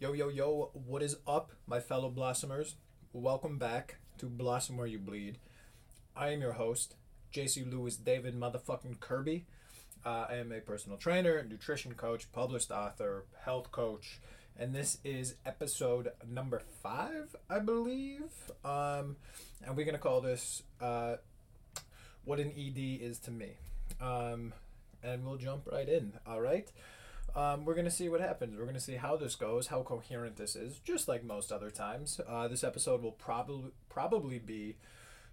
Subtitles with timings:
[0.00, 2.76] Yo, yo, yo, what is up, my fellow blossomers?
[3.12, 5.36] Welcome back to Blossom Where You Bleed.
[6.16, 6.94] I am your host,
[7.34, 9.44] JC Lewis David motherfucking Kirby.
[10.02, 14.20] Uh, I am a personal trainer, nutrition coach, published author, health coach,
[14.58, 18.22] and this is episode number five, I believe.
[18.64, 19.16] Um,
[19.62, 21.16] and we're going to call this uh,
[22.24, 23.58] What an ED is to Me.
[24.00, 24.54] Um,
[25.02, 26.72] and we'll jump right in, all right?
[27.34, 28.56] Um, we're going to see what happens.
[28.56, 31.70] We're going to see how this goes, how coherent this is, just like most other
[31.70, 32.20] times.
[32.26, 34.76] Uh, this episode will probably probably be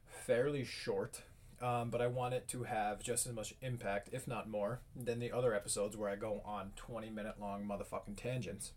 [0.06, 1.22] fairly short,
[1.62, 5.20] um, but I want it to have just as much impact, if not more, than
[5.20, 8.74] the other episodes where I go on 20 minute long motherfucking tangents.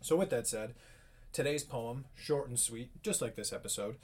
[0.00, 0.74] So, with that said,
[1.32, 3.96] today's poem, short and sweet, just like this episode,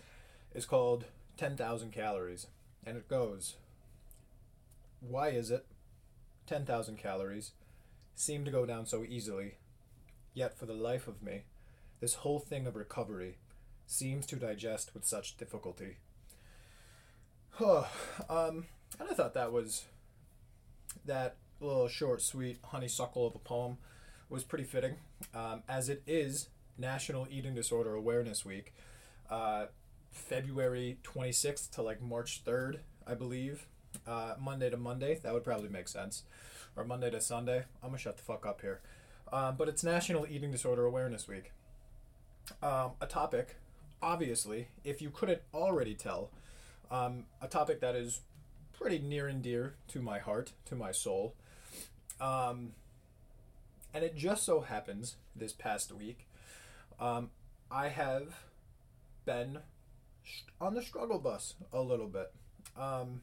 [0.55, 1.07] is called
[1.37, 2.47] 10,000 Calories.
[2.87, 3.57] And it goes
[5.01, 5.67] Why is it
[6.47, 7.51] 10,000 calories
[8.17, 9.55] seem to go down so easily?
[10.35, 11.43] Yet, for the life of me,
[12.01, 13.39] this whole thing of recovery
[13.87, 15.97] seems to digest with such difficulty.
[17.59, 17.89] Oh,
[18.29, 18.67] um,
[19.01, 19.87] and I thought that was
[21.07, 23.79] that little short, sweet honeysuckle of a poem
[24.29, 24.97] was pretty fitting,
[25.35, 28.75] um, as it is National Eating Disorder Awareness Week,
[29.31, 29.67] uh,
[30.11, 33.67] February 26th to like March 3rd, I believe.
[34.07, 36.25] Uh, Monday to Monday, that would probably make sense.
[36.77, 37.65] Or Monday to Sunday.
[37.83, 38.81] I'm gonna shut the fuck up here.
[39.33, 41.53] Um, but it's National Eating Disorder Awareness Week.
[42.63, 43.57] Um, a topic,
[44.03, 46.31] obviously, if you couldn't already tell,
[46.91, 48.21] um, a topic that is
[48.73, 51.35] pretty near and dear to my heart, to my soul.
[52.21, 52.73] Um,
[53.93, 56.29] and it just so happens this past week,
[57.01, 57.31] um,
[57.71, 58.37] I have
[59.25, 59.59] been
[60.61, 62.33] on the struggle bus a little bit.
[62.77, 63.23] Um,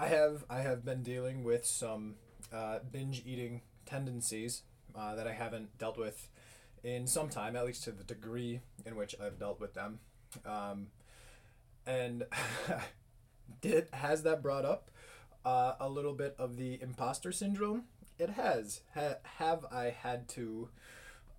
[0.00, 2.14] I have I have been dealing with some
[2.50, 4.62] uh, binge eating tendencies
[4.96, 6.26] uh, that I haven't dealt with
[6.82, 9.98] in some time, at least to the degree in which I've dealt with them.
[10.46, 10.86] Um,
[11.84, 12.24] and
[13.60, 14.90] did has that brought up
[15.44, 17.84] uh, a little bit of the imposter syndrome?
[18.18, 18.80] It has.
[18.94, 20.70] Ha- have I had to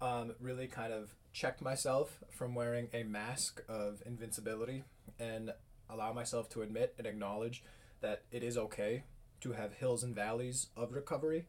[0.04, 4.84] um, really kind of check myself from wearing a mask of invincibility
[5.20, 5.52] and
[5.90, 7.64] allow myself to admit and acknowledge
[8.02, 9.04] that it is okay
[9.42, 11.48] to have hills and valleys of recovery?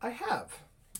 [0.00, 0.52] I have.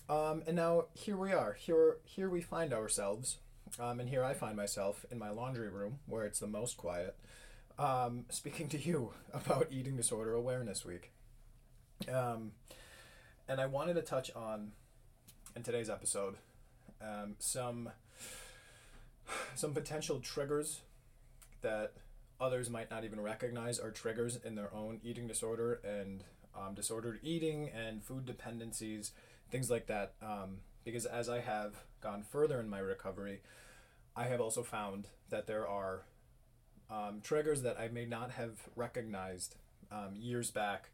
[0.09, 1.53] Um, and now here we are.
[1.53, 3.37] Here, here we find ourselves,
[3.79, 7.15] um, and here I find myself in my laundry room where it's the most quiet,
[7.79, 11.11] um, speaking to you about Eating Disorder Awareness Week.
[12.11, 12.51] Um,
[13.47, 14.71] and I wanted to touch on
[15.55, 16.35] in today's episode
[17.01, 17.89] um, some
[19.55, 20.81] some potential triggers
[21.61, 21.93] that
[22.41, 26.23] others might not even recognize are triggers in their own eating disorder and
[26.55, 29.11] um, disordered eating and food dependencies,
[29.51, 30.13] things like that.
[30.21, 33.41] Um, because as I have gone further in my recovery,
[34.15, 36.01] I have also found that there are
[36.89, 39.55] um, triggers that I may not have recognized
[39.91, 40.89] um, years back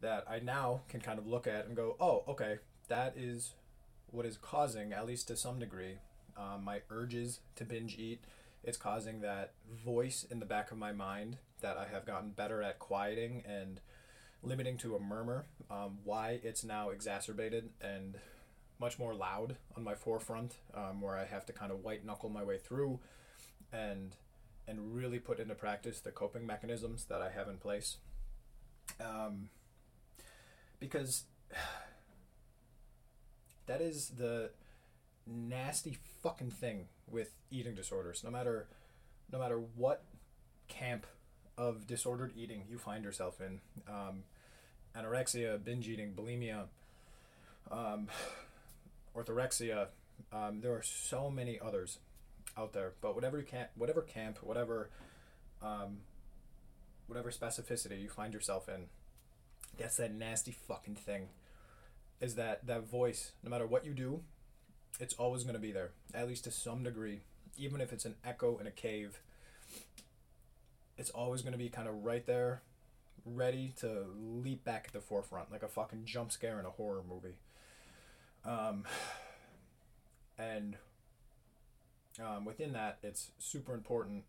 [0.00, 3.52] that I now can kind of look at and go, oh, okay, that is
[4.10, 5.98] what is causing, at least to some degree,
[6.36, 8.24] um, my urges to binge eat.
[8.66, 9.52] It's causing that
[9.84, 13.80] voice in the back of my mind that I have gotten better at quieting and
[14.42, 15.46] limiting to a murmur.
[15.70, 18.16] Um, why it's now exacerbated and
[18.80, 22.28] much more loud on my forefront, um, where I have to kind of white knuckle
[22.28, 22.98] my way through
[23.72, 24.16] and
[24.66, 27.98] and really put into practice the coping mechanisms that I have in place.
[29.00, 29.50] Um,
[30.80, 31.22] because
[33.66, 34.50] that is the
[35.24, 38.22] nasty fucking thing with eating disorders.
[38.24, 38.68] No matter
[39.32, 40.04] no matter what
[40.68, 41.06] camp
[41.58, 44.24] of disordered eating you find yourself in, um,
[44.96, 46.64] anorexia, binge eating, bulimia,
[47.70, 48.08] um,
[49.16, 49.88] orthorexia.
[50.32, 51.98] Um, there are so many others
[52.56, 54.90] out there, but whatever you can, whatever camp, whatever,
[55.62, 55.98] um,
[57.06, 58.86] whatever specificity you find yourself in,
[59.78, 61.28] that's that nasty fucking thing.
[62.20, 63.32] Is that that voice?
[63.42, 64.22] No matter what you do,
[65.00, 67.20] it's always going to be there, at least to some degree,
[67.56, 69.20] even if it's an echo in a cave.
[70.98, 72.62] It's always going to be kind of right there,
[73.24, 77.02] ready to leap back at the forefront, like a fucking jump scare in a horror
[77.06, 77.36] movie.
[78.44, 78.84] Um,
[80.38, 80.76] and
[82.24, 84.24] um, within that, it's super important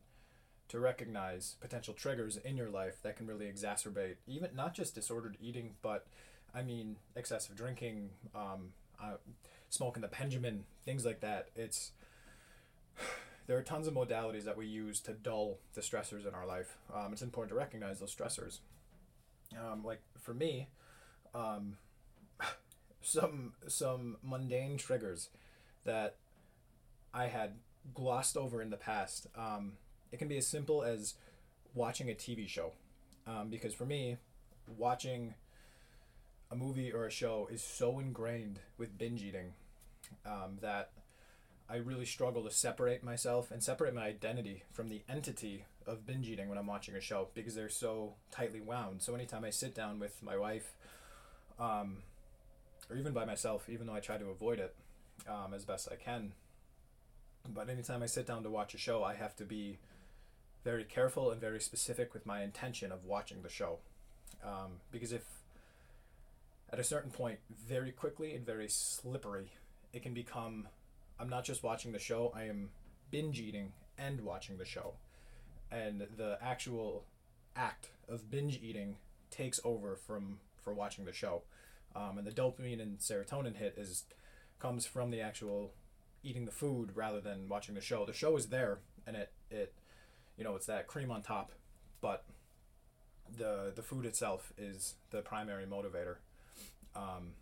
[0.70, 5.38] to recognize potential triggers in your life that can really exacerbate even not just disordered
[5.42, 6.06] eating, but
[6.54, 9.16] I mean excessive drinking, um, uh,
[9.70, 11.50] smoking the Benjamin, things like that.
[11.56, 11.92] It's
[13.48, 16.78] there are tons of modalities that we use to dull the stressors in our life.
[16.94, 18.60] Um, it's important to recognize those stressors.
[19.58, 20.68] Um, like for me,
[21.34, 21.78] um,
[23.02, 25.30] some some mundane triggers
[25.86, 26.16] that
[27.14, 27.54] I had
[27.94, 29.28] glossed over in the past.
[29.36, 29.74] Um,
[30.12, 31.16] it can be as simple as
[31.74, 32.74] watching a TV show.
[33.26, 34.18] Um, because for me,
[34.78, 35.34] watching
[36.52, 39.54] a movie or a show is so ingrained with binge eating
[40.26, 40.92] um, that
[41.70, 46.30] I really struggle to separate myself and separate my identity from the entity of binge
[46.30, 49.02] eating when I'm watching a show because they're so tightly wound.
[49.02, 50.74] So anytime I sit down with my wife,
[51.60, 51.98] um,
[52.90, 54.76] or even by myself, even though I try to avoid it
[55.28, 56.32] um, as best I can,
[57.54, 59.80] but anytime I sit down to watch a show, I have to be
[60.64, 63.80] very careful and very specific with my intention of watching the show.
[64.44, 65.24] Um, because if
[66.72, 69.52] at a certain point, very quickly and very slippery,
[69.94, 70.68] it can become
[71.20, 72.70] I'm not just watching the show, I am
[73.10, 74.94] binge eating and watching the show.
[75.72, 77.06] And the actual
[77.56, 78.98] act of binge eating
[79.32, 81.44] takes over from for watching the show.
[81.96, 84.04] Um, and the dopamine and serotonin hit is
[84.60, 85.72] comes from the actual
[86.24, 88.06] eating the food rather than watching the show.
[88.06, 89.74] The show is there and it it
[90.38, 91.52] you know, it's that cream on top,
[92.02, 92.24] but
[93.36, 96.18] the the food itself is the primary motivator.
[96.96, 97.34] Um,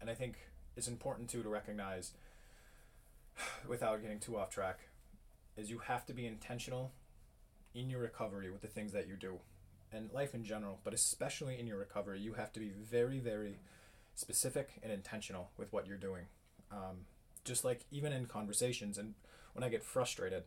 [0.00, 0.36] and I think
[0.76, 2.12] it's important too to recognize
[3.68, 4.80] without getting too off track
[5.56, 6.92] is you have to be intentional
[7.74, 9.38] in your recovery with the things that you do
[9.92, 13.56] and life in general but especially in your recovery you have to be very very
[14.14, 16.24] specific and intentional with what you're doing.
[16.72, 17.04] Um,
[17.46, 19.14] just like even in conversations and
[19.54, 20.42] when i get frustrated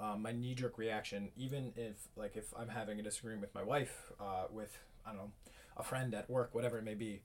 [0.00, 4.10] um, my knee-jerk reaction even if like if i'm having a disagreement with my wife
[4.18, 5.30] uh, with i don't know
[5.78, 7.20] a friend at work whatever it may be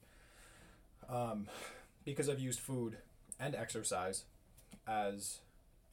[1.08, 1.46] um,
[2.04, 2.96] because i've used food
[3.38, 4.24] and exercise
[4.86, 5.38] as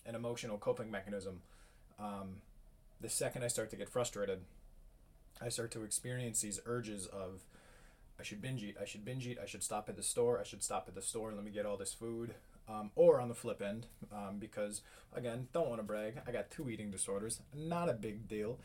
[0.05, 1.41] an emotional coping mechanism.
[1.99, 2.41] Um,
[2.99, 4.41] the second I start to get frustrated,
[5.41, 7.41] I start to experience these urges of
[8.19, 10.43] I should binge eat, I should binge eat, I should stop at the store, I
[10.43, 12.35] should stop at the store and let me get all this food.
[12.69, 14.81] Um, or on the flip end, um, because
[15.13, 18.59] again, don't want to brag, I got two eating disorders, not a big deal.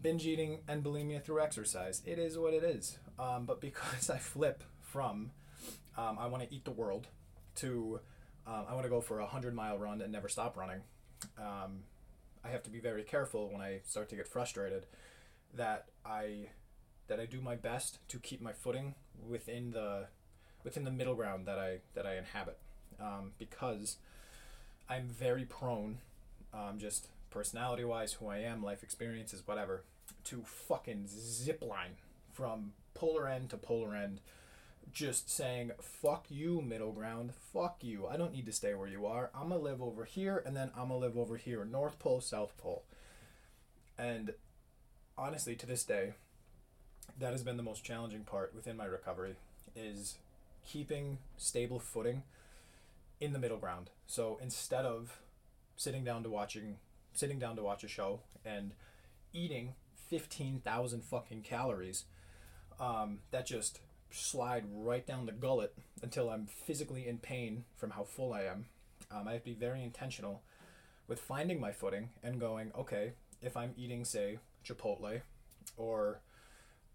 [0.00, 2.98] Binge eating and bulimia through exercise, it is what it is.
[3.22, 5.30] Um, but because I flip from
[5.96, 7.08] um, I want to eat the world
[7.56, 8.00] to
[8.46, 10.80] um, I want to go for a hundred mile run and never stop running.
[11.38, 11.84] Um,
[12.44, 14.86] I have to be very careful when I start to get frustrated
[15.54, 16.48] that I
[17.06, 18.94] that I do my best to keep my footing
[19.28, 20.06] within the
[20.64, 22.58] within the middle ground that I that I inhabit
[23.00, 23.98] um, because
[24.88, 25.98] I'm very prone
[26.52, 29.84] um, just personality wise who I am life experiences whatever
[30.24, 31.96] to fucking zip line
[32.32, 34.20] from polar end to polar end
[34.92, 37.32] just saying fuck you middle ground.
[37.52, 38.06] Fuck you.
[38.06, 39.30] I don't need to stay where you are.
[39.34, 41.64] I'm gonna live over here and then i'm gonna live over here.
[41.64, 42.84] North pole south pole.
[43.98, 44.34] And
[45.16, 46.12] honestly to this day
[47.18, 49.36] that has been the most challenging part within my recovery
[49.76, 50.16] is
[50.66, 52.22] keeping stable footing
[53.20, 53.90] in the middle ground.
[54.06, 55.18] So instead of
[55.76, 56.76] sitting down to watching
[57.14, 58.72] sitting down to watch a show and
[59.32, 59.74] eating
[60.08, 62.04] 15,000 fucking calories
[62.80, 63.80] um, that just
[64.10, 68.66] slide right down the gullet until I'm physically in pain from how full I am.
[69.10, 70.42] Um, I have to be very intentional
[71.08, 75.22] with finding my footing and going, okay, if I'm eating, say, Chipotle
[75.76, 76.20] or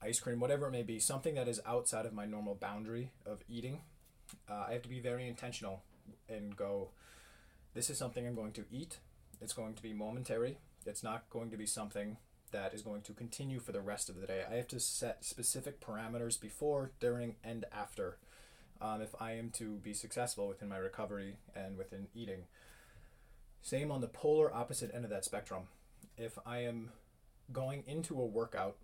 [0.02, 3.44] ice cream, whatever it may be, something that is outside of my normal boundary of
[3.50, 3.82] eating,
[4.50, 5.84] uh, I have to be very intentional
[6.30, 6.90] and go,
[7.74, 9.00] this is something I'm going to eat.
[9.42, 10.58] It's going to be momentary.
[10.86, 12.18] It's not going to be something
[12.52, 14.44] that is going to continue for the rest of the day.
[14.50, 18.18] I have to set specific parameters before, during, and after
[18.82, 22.44] um, if I am to be successful within my recovery and within eating.
[23.62, 25.64] Same on the polar opposite end of that spectrum.
[26.18, 26.92] If I am
[27.52, 28.78] going into a workout,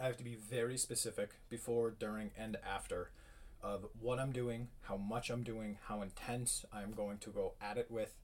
[0.00, 3.10] I have to be very specific before, during, and after
[3.62, 7.76] of what I'm doing, how much I'm doing, how intense I'm going to go at
[7.76, 8.14] it with,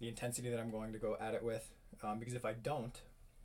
[0.00, 1.70] the intensity that I'm going to go at it with.
[2.02, 3.00] Um, because if I don't,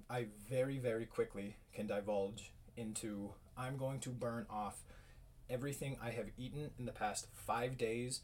[0.09, 4.83] I very, very quickly can divulge into I'm going to burn off
[5.49, 8.21] everything I have eaten in the past five days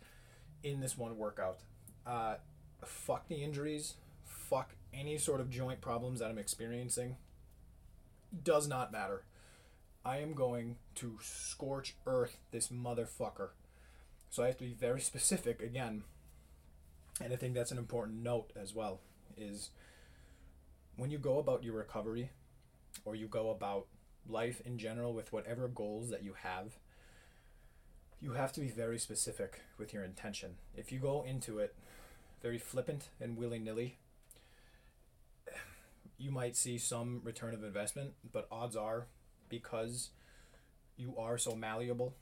[0.64, 1.60] in this one workout.
[2.06, 2.36] Uh,
[2.84, 7.18] fuck the injuries, fuck any sort of joint problems that I'm experiencing.
[8.44, 9.24] Does not matter.
[10.04, 13.50] I am going to scorch earth this motherfucker.
[14.30, 16.04] So I have to be very specific again.
[17.22, 19.02] And I think that's an important note as well
[19.38, 19.70] is
[20.98, 22.30] when you go about your recovery
[23.04, 23.88] or you go about
[24.28, 26.78] life in general with whatever goals that you have,
[28.22, 30.56] you have to be very specific with your intention.
[30.76, 31.76] If you go into it
[32.42, 33.98] very flippant and willy nilly,
[36.18, 39.08] you might see some return of investment, but odds are
[39.50, 40.12] because
[40.98, 42.16] you are so malleable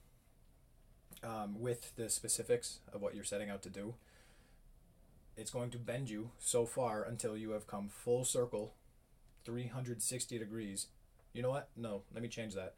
[1.23, 3.93] um, with the specifics of what you're setting out to do,
[5.35, 8.73] it's going to bend you so far until you have come full circle,
[9.45, 10.87] 360 degrees.
[11.33, 11.69] You know what?
[11.75, 12.75] No, let me change that.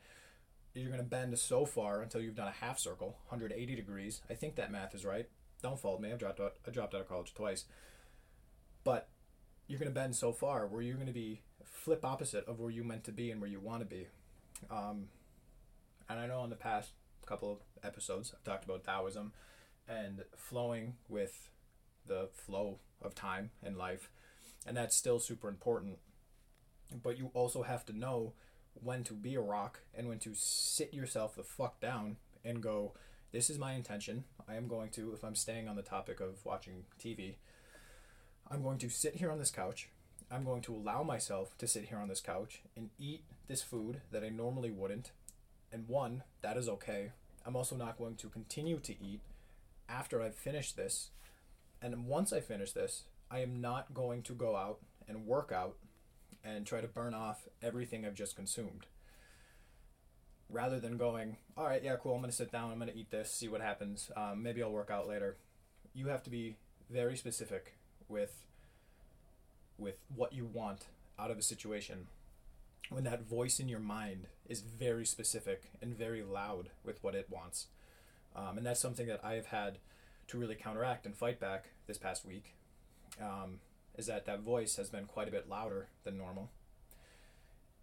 [0.73, 4.21] You're going to bend so far until you've done a half circle, 180 degrees.
[4.29, 5.27] I think that math is right.
[5.61, 6.11] Don't fault me.
[6.11, 7.65] I've dropped out, I dropped out of college twice.
[8.83, 9.09] But
[9.67, 12.71] you're going to bend so far where you're going to be flip opposite of where
[12.71, 14.07] you meant to be and where you want to be.
[14.69, 15.07] Um,
[16.09, 16.91] and I know in the past
[17.25, 19.33] couple of episodes I've talked about Taoism
[19.87, 21.49] and flowing with
[22.07, 24.09] the flow of time and life,
[24.65, 25.99] and that's still super important.
[27.03, 28.33] But you also have to know
[28.73, 32.93] when to be a rock and when to sit yourself the fuck down and go,
[33.31, 34.25] This is my intention.
[34.47, 37.35] I am going to, if I'm staying on the topic of watching TV,
[38.49, 39.89] I'm going to sit here on this couch.
[40.31, 44.01] I'm going to allow myself to sit here on this couch and eat this food
[44.11, 45.11] that I normally wouldn't.
[45.71, 47.11] And one, that is okay.
[47.45, 49.21] I'm also not going to continue to eat
[49.89, 51.09] after I've finished this
[51.93, 55.75] and once I finish this, I am not going to go out and work out
[56.43, 58.87] and try to burn off everything I've just consumed.
[60.49, 62.97] Rather than going, all right, yeah, cool, I'm going to sit down, I'm going to
[62.97, 65.37] eat this, see what happens, um, maybe I'll work out later.
[65.93, 66.55] You have to be
[66.89, 67.75] very specific
[68.09, 68.41] with
[69.77, 70.85] with what you want
[71.19, 72.07] out of a situation
[72.89, 77.27] when that voice in your mind is very specific and very loud with what it
[77.29, 77.67] wants.
[78.35, 79.79] Um, and that's something that I have had
[80.27, 82.55] to really counteract and fight back this past week
[83.21, 83.59] um,
[83.97, 86.49] is that that voice has been quite a bit louder than normal.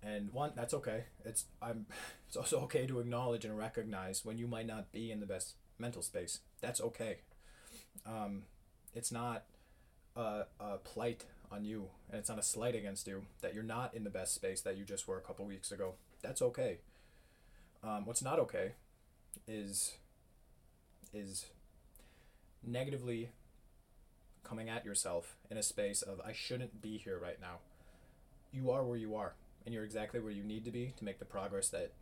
[0.02, 1.04] And one, that's okay.
[1.25, 1.87] It's I'm.
[2.26, 5.52] It's also okay to acknowledge and recognize when you might not be in the best
[5.78, 6.40] mental space.
[6.62, 7.18] That's okay.
[8.06, 8.44] Um,
[8.94, 9.44] it's not
[10.16, 13.92] a, a plight on you, and it's not a slight against you that you're not
[13.94, 15.92] in the best space that you just were a couple weeks ago.
[16.22, 16.78] That's okay.
[17.84, 18.72] Um, what's not okay
[19.46, 19.96] is
[21.12, 21.44] is
[22.66, 23.31] negatively
[24.45, 27.59] coming at yourself in a space of I shouldn't be here right now.
[28.52, 31.19] You are where you are, and you're exactly where you need to be to make
[31.19, 31.92] the progress that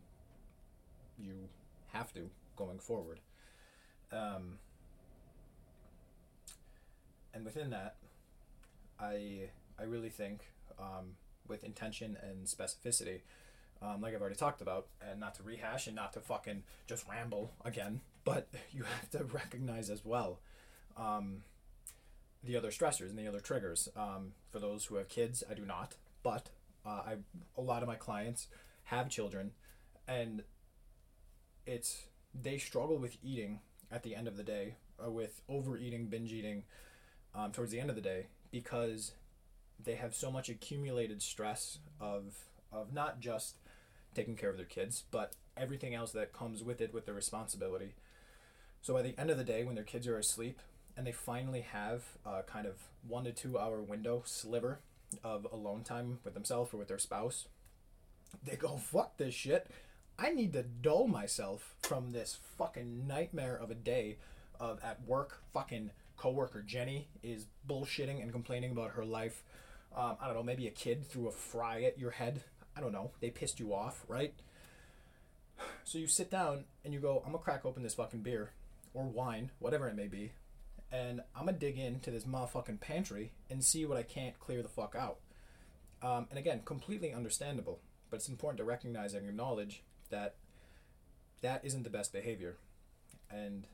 [1.18, 1.48] you
[1.92, 3.20] have to going forward.
[4.12, 4.58] Um,
[7.32, 7.96] and within that,
[8.98, 10.40] I I really think
[10.78, 13.20] um, with intention and specificity,
[13.80, 17.06] um, like I've already talked about, and not to rehash and not to fucking just
[17.08, 20.40] ramble again, but you have to recognize as well
[20.96, 21.42] um,
[22.42, 23.88] the other stressors and the other triggers.
[23.96, 26.50] Um, for those who have kids, I do not, but
[26.84, 27.16] uh, I
[27.56, 28.48] a lot of my clients
[28.84, 29.52] have children,
[30.08, 30.42] and
[31.66, 32.04] it's
[32.34, 36.64] they struggle with eating at the end of the day, uh, with overeating, binge eating,
[37.34, 39.12] um, towards the end of the day because
[39.82, 42.34] they have so much accumulated stress of
[42.72, 43.56] of not just
[44.14, 47.94] taking care of their kids, but everything else that comes with it with the responsibility.
[48.80, 50.60] So by the end of the day, when their kids are asleep,
[51.00, 52.74] and they finally have a kind of
[53.08, 54.80] one to two hour window sliver
[55.24, 57.46] of alone time with themselves or with their spouse,
[58.44, 59.70] they go, fuck this shit.
[60.18, 64.18] I need to dull myself from this fucking nightmare of a day
[64.60, 65.40] of at work.
[65.54, 69.42] Fucking coworker Jenny is bullshitting and complaining about her life.
[69.96, 72.42] Um, I don't know, maybe a kid threw a fry at your head.
[72.76, 73.12] I don't know.
[73.20, 74.34] They pissed you off, right?
[75.84, 78.50] So you sit down and you go, I'm gonna crack open this fucking beer
[78.92, 80.32] or wine, whatever it may be,
[80.92, 84.68] and I'm gonna dig into this motherfucking pantry and see what I can't clear the
[84.68, 85.18] fuck out.
[86.02, 87.80] Um, and again, completely understandable,
[88.10, 90.34] but it's important to recognize and acknowledge that
[91.42, 92.56] that isn't the best behavior.
[93.30, 93.66] And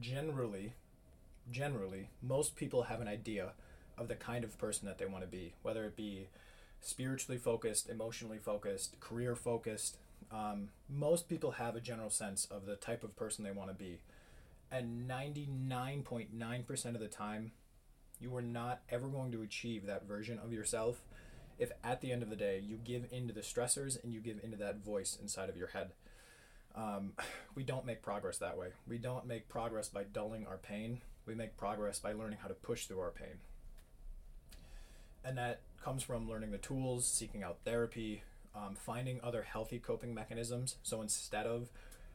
[0.00, 0.74] generally,
[1.50, 3.52] generally, most people have an idea
[3.98, 6.28] of the kind of person that they want to be, whether it be
[6.80, 9.96] spiritually focused, emotionally focused, career focused.
[10.32, 13.74] Um, most people have a general sense of the type of person they want to
[13.74, 14.00] be
[14.74, 17.52] and 99.9% of the time
[18.18, 21.04] you are not ever going to achieve that version of yourself
[21.58, 24.42] if at the end of the day you give into the stressors and you give
[24.42, 25.92] into that voice inside of your head.
[26.74, 27.12] Um,
[27.54, 28.68] we don't make progress that way.
[28.88, 31.00] We don't make progress by dulling our pain.
[31.24, 33.38] We make progress by learning how to push through our pain.
[35.24, 38.22] And that comes from learning the tools seeking out therapy
[38.54, 40.76] um, finding other healthy coping mechanisms.
[40.82, 41.68] So instead of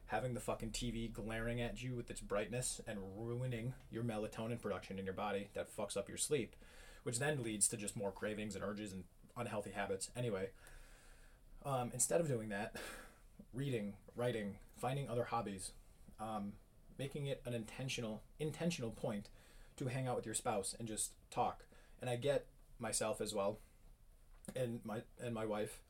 [0.10, 4.98] having the fucking TV glaring at you with its brightness and ruining your melatonin production
[4.98, 6.56] in your body that fucks up your sleep,
[7.04, 9.04] which then leads to just more cravings and urges and
[9.38, 10.10] unhealthy habits.
[10.18, 10.50] Anyway,
[11.64, 12.76] um, instead of doing that,
[13.54, 15.74] reading, writing, finding other hobbies,
[16.20, 16.54] um,
[16.98, 19.30] making it an intentional intentional point
[19.78, 21.66] to hang out with your spouse and just talk.
[22.02, 22.48] And I get
[22.80, 23.60] myself as well,
[24.56, 25.82] and my and my wife.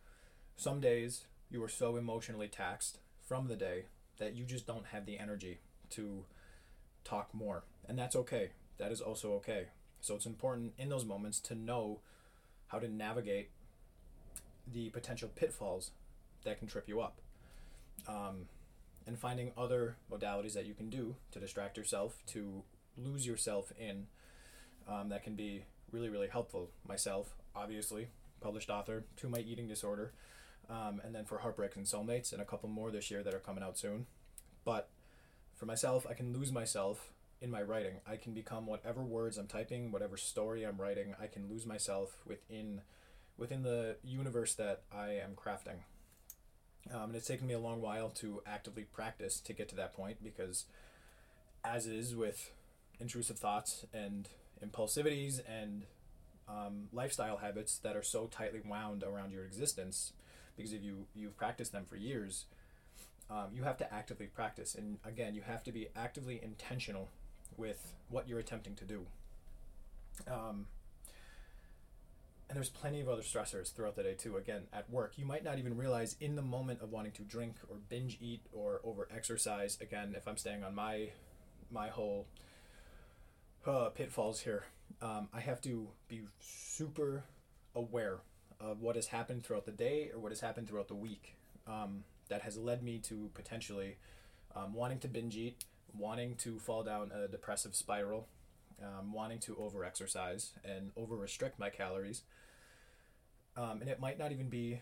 [0.58, 3.86] Some days you are so emotionally taxed from the day
[4.20, 5.60] that you just don't have the energy
[5.92, 6.24] to
[7.04, 7.64] talk more.
[7.88, 8.52] And that's okay.
[8.78, 9.68] That is also okay.
[10.02, 12.00] So it's important in those moments to know
[12.68, 13.50] how to navigate
[14.72, 15.92] the potential pitfalls
[16.44, 17.20] that can trip you up.
[18.08, 18.46] Um,
[19.08, 22.64] and finding other modalities that you can do to distract yourself, to
[22.96, 24.06] lose yourself in,
[24.88, 26.70] um, that can be really, really helpful.
[26.88, 28.10] Myself, obviously,
[28.40, 30.14] published author to my eating disorder,
[30.70, 33.40] um, and then for Heartbreaks and Soulmates, and a couple more this year that are
[33.40, 34.06] coming out soon.
[34.66, 34.90] But
[35.56, 37.12] for myself, I can lose myself
[37.42, 37.96] in my writing.
[38.08, 41.16] I can become whatever words I'm typing, whatever story I'm writing.
[41.22, 42.82] I can lose myself within
[43.38, 45.80] within the universe that I am crafting.
[46.94, 49.94] Um, and it's taken me a long while to actively practice to get to that
[49.94, 50.66] point because,
[51.64, 52.52] as is with
[53.00, 54.28] intrusive thoughts and
[54.62, 55.84] impulsivities and
[56.50, 60.14] um, lifestyle habits that are so tightly wound around your existence,
[60.60, 62.46] because if you you've practiced them for years,
[63.30, 67.08] um, you have to actively practice, and again, you have to be actively intentional
[67.56, 69.06] with what you're attempting to do.
[70.30, 70.68] Um,
[72.50, 74.36] and there's plenty of other stressors throughout the day too.
[74.36, 77.56] Again, at work, you might not even realize in the moment of wanting to drink
[77.70, 79.78] or binge eat or over exercise.
[79.80, 81.10] Again, if I'm staying on my
[81.72, 82.28] my whole
[83.66, 84.66] uh, pitfalls here,
[85.02, 87.24] um, I have to be super
[87.76, 88.20] aware
[88.60, 91.36] of what has happened throughout the day or what has happened throughout the week
[91.68, 93.98] um, that has led me to potentially
[94.56, 95.64] um, wanting to binge eat,
[95.98, 98.28] wanting to fall down a depressive spiral,
[98.82, 102.24] um, wanting to over exercise and over restrict my calories
[103.60, 104.82] um, and it might not even be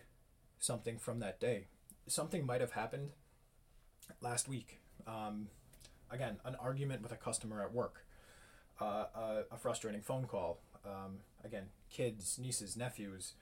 [0.60, 1.66] something from that day.
[2.06, 3.10] Something might have happened
[4.20, 4.78] last week.
[5.06, 5.48] Um,
[6.10, 8.04] again, an argument with a customer at work,
[8.80, 10.58] uh, a, a, frustrating phone call.
[10.84, 13.32] Um, again, kids, nieces, nephews.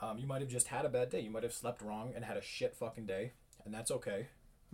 [0.00, 1.20] Um, you might have just had a bad day.
[1.20, 3.32] You might have slept wrong and had a shit fucking day,
[3.64, 4.26] and that's okay.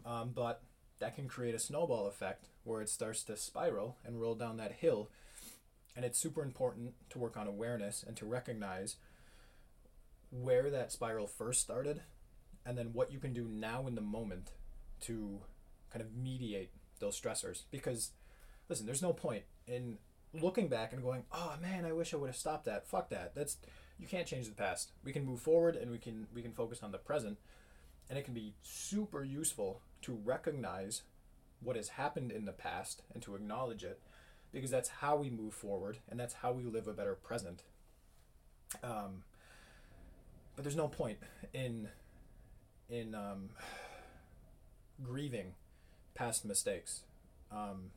[0.04, 0.62] Um, but
[0.98, 4.72] that can create a snowball effect where it starts to spiral and roll down that
[4.72, 5.10] hill.
[5.94, 8.96] And it's super important to work on awareness and to recognize
[10.30, 12.02] where that spiral first started
[12.64, 14.52] and then what you can do now in the moment
[15.00, 15.40] to
[15.92, 16.70] kind of mediate
[17.00, 18.12] those stressors because
[18.68, 19.98] listen there's no point in
[20.40, 22.86] looking back and going oh man i wish i would have stopped that.
[22.86, 23.34] Fuck that.
[23.34, 23.58] That's
[23.98, 24.90] you can't change the past.
[25.04, 27.38] We can move forward and we can we can focus on the present.
[28.10, 31.02] And it can be super useful to recognize
[31.60, 34.00] what has happened in the past and to acknowledge it
[34.52, 37.62] because that's how we move forward and that's how we live a better present.
[38.82, 39.22] Um,
[40.56, 41.18] but there's no point
[41.54, 41.88] in
[42.90, 43.50] in um,
[45.02, 45.54] grieving
[46.14, 47.02] past mistakes.
[47.50, 47.92] Um,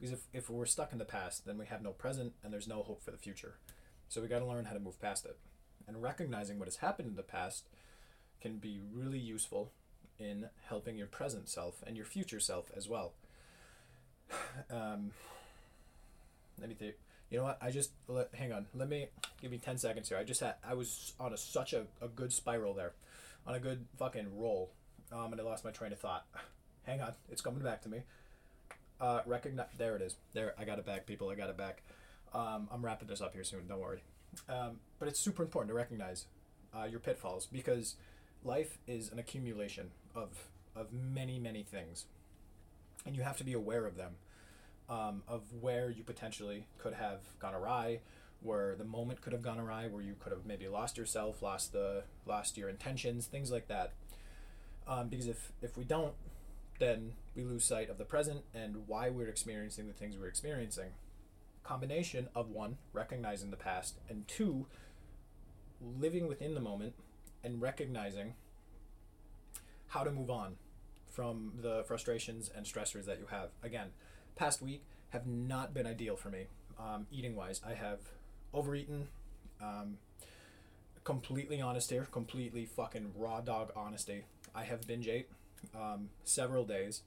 [0.00, 2.68] because if, if we're stuck in the past then we have no present and there's
[2.68, 3.54] no hope for the future
[4.08, 5.36] so we got to learn how to move past it
[5.86, 7.68] and recognizing what has happened in the past
[8.40, 9.72] can be really useful
[10.18, 13.12] in helping your present self and your future self as well
[14.70, 15.10] um,
[16.58, 16.94] let me think
[17.30, 17.58] you know what?
[17.62, 18.66] I just let, hang on.
[18.74, 19.06] Let me
[19.40, 20.18] give me ten seconds here.
[20.18, 22.92] I just had I was on a such a, a good spiral there,
[23.46, 24.72] on a good fucking roll,
[25.12, 26.26] um, and I lost my train of thought.
[26.84, 28.02] Hang on, it's coming back to me.
[29.00, 29.68] Uh, recognize.
[29.78, 30.16] There it is.
[30.34, 31.30] There, I got it back, people.
[31.30, 31.82] I got it back.
[32.34, 33.66] Um, I'm wrapping this up here soon.
[33.66, 34.02] Don't worry.
[34.48, 36.26] Um, but it's super important to recognize
[36.76, 37.96] uh, your pitfalls because
[38.44, 42.06] life is an accumulation of of many many things,
[43.04, 44.16] and you have to be aware of them
[44.88, 48.00] um, of where you potentially could have gone awry,
[48.42, 51.72] where the moment could have gone awry, where you could have maybe lost yourself, lost
[51.72, 53.92] the lost your intentions, things like that.
[54.86, 56.14] Um, because if if we don't,
[56.78, 60.90] then we lose sight of the present and why we're experiencing the things we're experiencing.
[61.62, 64.66] Combination of one, recognizing the past, and two,
[65.80, 66.94] living within the moment
[67.44, 68.34] and recognizing
[69.88, 70.56] how to move on
[71.06, 73.50] from the frustrations and stressors that you have.
[73.62, 73.88] Again,
[74.36, 76.46] past week have not been ideal for me,
[76.78, 77.60] um, eating wise.
[77.66, 78.00] I have
[78.52, 79.08] overeaten.
[79.60, 79.98] Um,
[81.04, 84.24] completely honest here, completely fucking raw dog honesty.
[84.54, 85.28] I have binge ate
[85.74, 87.02] um, several days,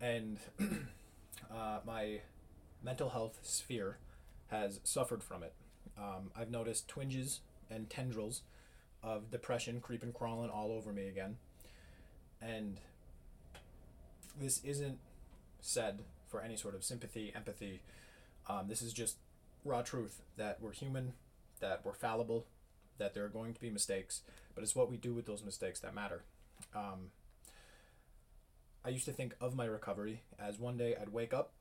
[0.00, 0.38] and
[1.50, 2.20] uh, my
[2.82, 3.98] mental health sphere
[4.48, 5.52] has suffered from it.
[5.98, 8.42] Um, I've noticed twinges and tendrils
[9.02, 11.36] of depression creeping, crawling all over me again.
[12.40, 12.78] And
[14.40, 14.98] this isn't
[15.60, 17.80] said for any sort of sympathy, empathy.
[18.48, 19.16] Um, this is just
[19.64, 21.14] raw truth that we're human,
[21.60, 22.46] that we're fallible,
[22.98, 24.22] that there are going to be mistakes,
[24.54, 26.22] but it's what we do with those mistakes that matter.
[26.74, 27.10] Um,
[28.88, 31.52] I used to think of my recovery as one day I'd wake up,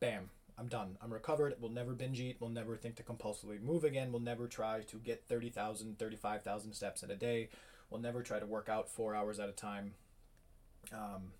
[0.00, 0.96] bam, I'm done.
[1.02, 1.54] I'm recovered.
[1.60, 2.38] We'll never binge eat.
[2.40, 4.10] We'll never think to compulsively move again.
[4.10, 7.50] We'll never try to get 30,000, 35,000 steps in a day.
[7.90, 9.92] We'll never try to work out four hours at a time.
[10.90, 11.34] Um,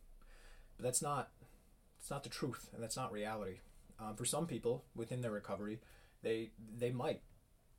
[0.76, 1.30] But that's not
[1.98, 3.60] it's not the truth and that's not reality.
[3.98, 5.80] Um, for some people within their recovery,
[6.22, 7.22] they they might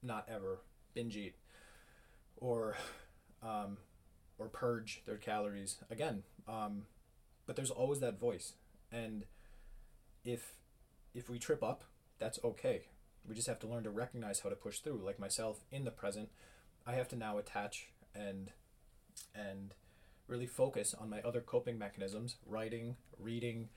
[0.01, 0.61] not ever
[0.95, 1.35] binge eat
[2.37, 2.75] or
[3.43, 3.77] um,
[4.39, 6.23] or purge their calories again.
[6.47, 6.85] Um,
[7.51, 8.53] but there's always that voice,
[8.93, 9.25] and
[10.23, 10.53] if
[11.13, 11.83] if we trip up,
[12.17, 12.83] that's okay.
[13.27, 15.01] We just have to learn to recognize how to push through.
[15.05, 16.29] Like myself in the present,
[16.87, 18.51] I have to now attach and
[19.35, 19.73] and
[20.29, 23.67] really focus on my other coping mechanisms: writing, reading,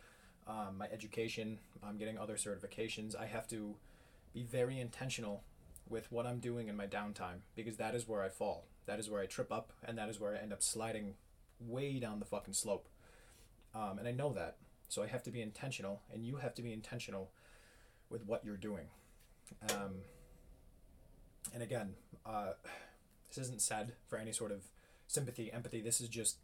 [0.46, 1.58] um, my education.
[1.82, 3.18] I'm getting other certifications.
[3.20, 3.74] I have to
[4.32, 5.42] be very intentional
[5.88, 8.66] with what I'm doing in my downtime because that is where I fall.
[8.86, 11.14] That is where I trip up, and that is where I end up sliding
[11.58, 12.88] way down the fucking slope.
[13.74, 14.56] Um, and I know that.
[14.88, 17.30] So I have to be intentional, and you have to be intentional
[18.10, 18.86] with what you're doing.
[19.70, 20.02] Um,
[21.52, 22.52] and again, uh,
[23.28, 24.62] this isn't said for any sort of
[25.06, 25.80] sympathy, empathy.
[25.80, 26.36] This is just.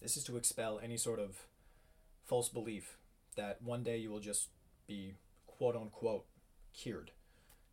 [0.00, 1.36] This is to expel any sort of
[2.24, 2.98] false belief
[3.36, 4.48] that one day you will just
[4.86, 5.14] be
[5.46, 6.24] quote unquote
[6.72, 7.10] cured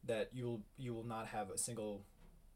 [0.03, 2.03] that you'll you will not have a single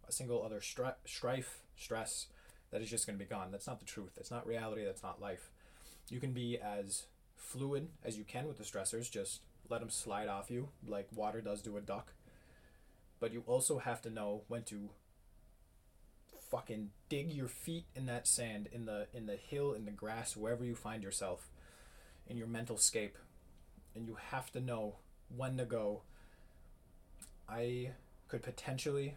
[0.08, 2.28] a single other stri- strife stress
[2.72, 3.52] that is just going to be gone.
[3.52, 4.12] That's not the truth.
[4.16, 4.86] That's not reality.
[4.86, 5.52] That's not life.
[6.10, 7.06] You can be as
[7.36, 9.10] fluid as you can with the stressors.
[9.10, 12.14] Just let them slide off you like water does to a duck.
[13.20, 14.90] But you also have to know when to
[16.50, 20.36] fucking dig your feet in that sand in the in the hill in the grass
[20.36, 21.50] wherever you find yourself
[22.28, 23.18] in your mental scape.
[23.96, 24.96] And you have to know
[25.36, 26.04] when to go.
[27.48, 27.92] I
[28.28, 29.16] could potentially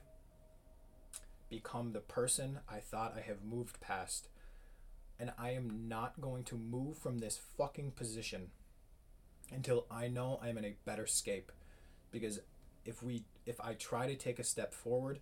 [1.53, 4.29] become the person I thought I have moved past.
[5.21, 8.49] And I am not going to move from this fucking position
[9.55, 11.53] until I know I'm in a better scape.
[12.11, 12.41] Because
[12.87, 15.21] if we if I try to take a step forward,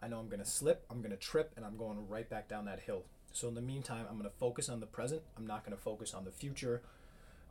[0.00, 2.80] I know I'm gonna slip, I'm gonna trip, and I'm going right back down that
[2.80, 3.02] hill.
[3.32, 5.22] So in the meantime, I'm gonna focus on the present.
[5.36, 6.82] I'm not gonna focus on the future.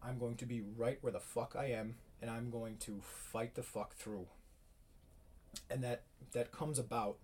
[0.02, 3.56] I'm going to be right where the fuck I am, and I'm going to fight
[3.56, 4.28] the fuck through
[5.70, 7.18] and that that comes about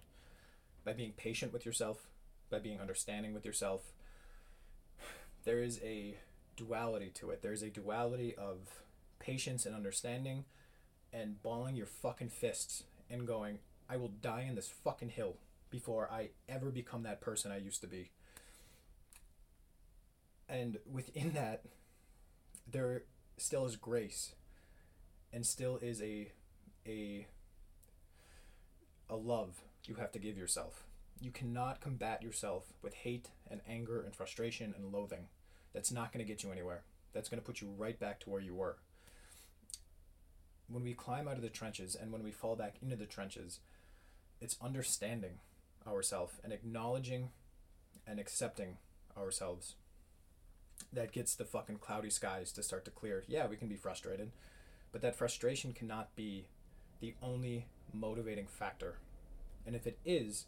[0.87, 2.07] by being patient with yourself
[2.49, 3.91] by being understanding with yourself
[5.47, 6.17] there is a
[6.57, 7.41] duality to it.
[7.41, 8.83] There's a duality of
[9.17, 10.43] patience and understanding
[11.13, 15.37] and balling your fucking fists and going i will die in this fucking hill
[15.69, 18.11] before i ever become that person i used to be.
[20.49, 21.63] And within that
[22.69, 23.03] there
[23.37, 24.33] still is grace
[25.31, 26.31] and still is a
[26.85, 27.25] a
[29.09, 30.83] a love you have to give yourself.
[31.19, 35.27] You cannot combat yourself with hate and anger and frustration and loathing.
[35.73, 36.83] That's not going to get you anywhere.
[37.13, 38.77] That's going to put you right back to where you were.
[40.69, 43.59] When we climb out of the trenches and when we fall back into the trenches,
[44.41, 45.39] it's understanding
[45.87, 47.29] ourselves and acknowledging
[48.05, 48.77] and accepting
[49.17, 49.75] ourselves
[50.93, 53.23] that gets the fucking cloudy skies to start to clear.
[53.27, 54.31] Yeah, we can be frustrated,
[54.91, 56.47] but that frustration cannot be
[56.99, 58.97] the only motivating factor.
[59.67, 60.45] And if it is,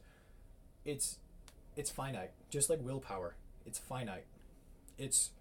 [0.85, 1.19] it's
[1.75, 3.35] it's finite, just like willpower.
[3.65, 4.25] It's finite.
[4.97, 5.31] It's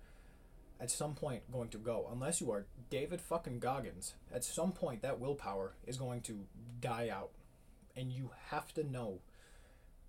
[0.80, 4.14] at some point going to go unless you are David fucking Goggins.
[4.34, 6.40] At some point that willpower is going to
[6.80, 7.30] die out.
[7.96, 9.20] And you have to know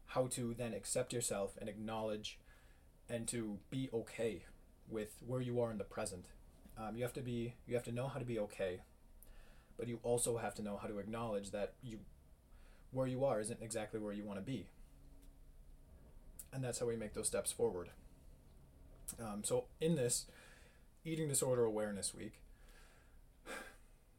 [0.08, 2.40] how to then accept yourself and acknowledge
[3.08, 4.44] and to be okay
[4.90, 6.26] with where you are in the present.
[6.78, 8.82] Um, you have to be you have to know how to be okay
[9.80, 12.00] but you also have to know how to acknowledge that you
[12.92, 14.68] where you are isn't exactly where you want to be.
[16.52, 17.90] And that's how we make those steps forward.
[19.20, 20.26] Um, so in this
[21.06, 22.34] eating disorder awareness week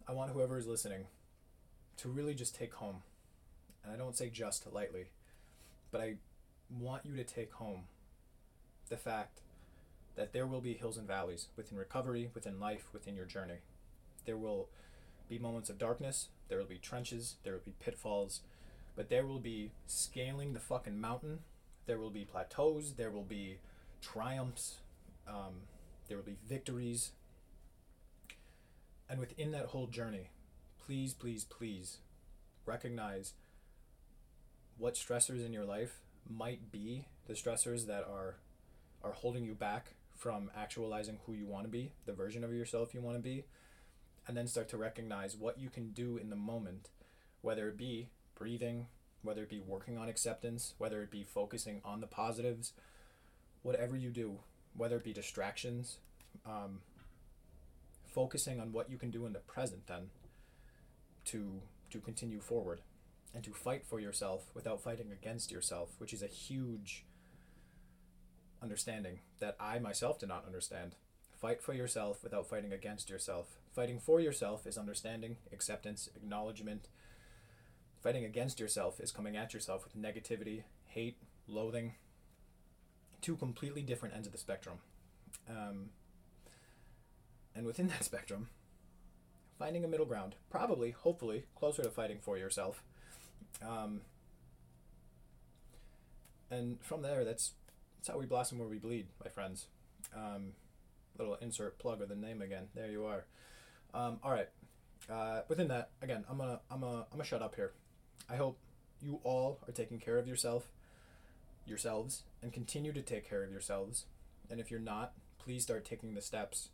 [0.08, 1.04] i want whoever is listening
[1.96, 3.02] to really just take home
[3.84, 5.10] and i don't say just lightly
[5.92, 6.14] but i
[6.70, 7.82] want you to take home
[8.88, 9.40] the fact
[10.16, 13.60] that there will be hills and valleys within recovery within life within your journey.
[14.26, 14.68] There will
[15.28, 18.40] be moments of darkness, there will be trenches, there will be pitfalls,
[18.96, 21.40] but there will be scaling the fucking mountain,
[21.86, 23.58] there will be plateaus, there will be
[24.00, 24.76] triumphs,
[25.28, 25.62] um,
[26.08, 27.12] there will be victories.
[29.08, 30.30] And within that whole journey,
[30.84, 31.98] please, please, please
[32.66, 33.32] recognize
[34.78, 38.36] what stressors in your life might be the stressors that are
[39.02, 42.92] are holding you back from actualizing who you want to be, the version of yourself
[42.92, 43.44] you want to be,
[44.26, 46.90] and then start to recognize what you can do in the moment,
[47.40, 48.08] whether it be
[48.40, 48.86] breathing,
[49.22, 52.72] whether it be working on acceptance, whether it be focusing on the positives,
[53.62, 54.38] whatever you do,
[54.74, 55.98] whether it be distractions,
[56.46, 56.80] um,
[58.08, 60.10] focusing on what you can do in the present then
[61.26, 62.80] to to continue forward
[63.34, 67.04] and to fight for yourself without fighting against yourself, which is a huge
[68.62, 70.94] understanding that I myself did not understand.
[71.40, 73.56] Fight for yourself without fighting against yourself.
[73.74, 76.88] Fighting for yourself is understanding, acceptance, acknowledgement.
[78.02, 81.94] Fighting against yourself is coming at yourself with negativity, hate, loathing.
[83.20, 84.78] Two completely different ends of the spectrum.
[85.48, 85.90] Um,
[87.54, 88.48] and within that spectrum,
[89.58, 92.82] finding a middle ground, probably, hopefully, closer to fighting for yourself.
[93.66, 94.00] Um,
[96.50, 97.52] and from there, that's
[97.98, 99.66] that's how we blossom where we bleed, my friends.
[100.16, 100.52] Um,
[101.18, 102.68] little insert plug of the name again.
[102.74, 103.26] There you are.
[103.92, 104.48] Um, all right.
[105.10, 107.72] Uh, within that, again, I'm gonna I'm gonna I'm gonna shut up here.
[108.28, 108.58] I hope
[109.00, 110.70] you all are taking care of yourself,
[111.66, 114.04] yourselves, and continue to take care of yourselves.
[114.50, 116.68] And if you're not, please start taking the steps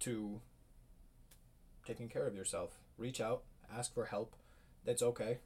[0.00, 0.40] to
[1.86, 2.78] taking care of yourself.
[2.96, 3.42] Reach out,
[3.74, 4.34] ask for help.
[4.84, 5.38] That's okay.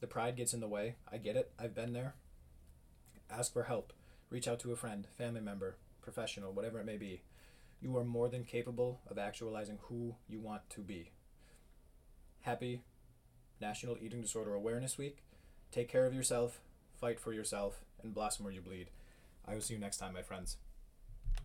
[0.00, 0.96] The pride gets in the way.
[1.10, 1.50] I get it.
[1.58, 2.14] I've been there.
[3.30, 3.92] Ask for help.
[4.30, 7.22] Reach out to a friend, family member, professional, whatever it may be.
[7.80, 11.10] You are more than capable of actualizing who you want to be.
[12.40, 12.82] Happy
[13.60, 15.18] National Eating Disorder Awareness Week.
[15.72, 16.60] Take care of yourself,
[17.00, 18.90] fight for yourself, and blossom where you bleed.
[19.46, 20.56] I will see you next time, my friends.